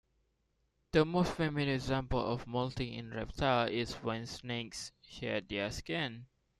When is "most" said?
1.05-1.33